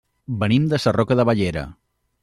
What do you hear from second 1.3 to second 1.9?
Bellera.